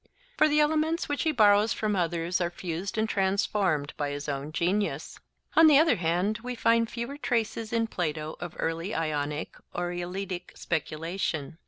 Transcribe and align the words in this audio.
For 0.35 0.47
the 0.47 0.59
elements 0.59 1.07
which 1.07 1.21
he 1.21 1.31
borrows 1.31 1.73
from 1.73 1.95
others 1.95 2.41
are 2.41 2.49
fused 2.49 2.97
and 2.97 3.07
transformed 3.07 3.93
by 3.97 4.09
his 4.09 4.27
own 4.27 4.51
genius. 4.51 5.19
On 5.55 5.67
the 5.67 5.77
other 5.77 5.97
hand 5.97 6.39
we 6.39 6.55
find 6.55 6.89
fewer 6.89 7.17
traces 7.17 7.71
in 7.71 7.85
Plato 7.85 8.35
of 8.39 8.55
early 8.57 8.95
Ionic 8.95 9.55
or 9.75 9.91
Eleatic 9.93 10.53
speculation. 10.55 11.59